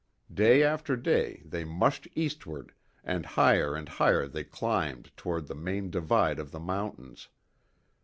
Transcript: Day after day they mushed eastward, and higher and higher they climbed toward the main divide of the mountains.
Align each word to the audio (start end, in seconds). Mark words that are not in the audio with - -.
Day 0.33 0.63
after 0.63 0.97
day 0.97 1.43
they 1.45 1.63
mushed 1.63 2.07
eastward, 2.15 2.73
and 3.03 3.23
higher 3.23 3.75
and 3.75 3.87
higher 3.87 4.27
they 4.27 4.43
climbed 4.43 5.15
toward 5.15 5.45
the 5.45 5.53
main 5.53 5.91
divide 5.91 6.39
of 6.39 6.49
the 6.49 6.59
mountains. 6.59 7.29